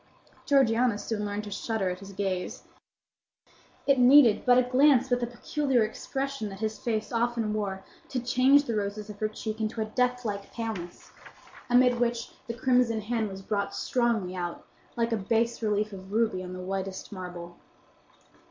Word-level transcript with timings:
Georgiana 0.47 0.97
soon 0.97 1.23
learned 1.27 1.43
to 1.43 1.51
shudder 1.51 1.91
at 1.91 1.99
his 1.99 2.11
gaze. 2.11 2.63
It 3.85 3.99
needed 3.99 4.47
but 4.47 4.57
a 4.57 4.63
glance 4.63 5.11
with 5.11 5.19
the 5.19 5.27
peculiar 5.27 5.83
expression 5.83 6.49
that 6.49 6.59
his 6.59 6.79
face 6.79 7.11
often 7.11 7.53
wore 7.53 7.83
to 8.09 8.19
change 8.19 8.63
the 8.63 8.75
roses 8.75 9.11
of 9.11 9.19
her 9.19 9.27
cheek 9.27 9.61
into 9.61 9.79
a 9.79 9.85
deathlike 9.85 10.51
paleness, 10.53 11.11
amid 11.69 11.99
which 11.99 12.31
the 12.47 12.53
crimson 12.55 13.01
hand 13.01 13.29
was 13.29 13.43
brought 13.43 13.75
strongly 13.75 14.35
out, 14.35 14.65
like 14.97 15.11
a 15.11 15.17
bass 15.17 15.61
relief 15.61 15.93
of 15.93 16.11
ruby 16.11 16.41
on 16.43 16.53
the 16.53 16.59
whitest 16.61 17.11
marble. 17.11 17.57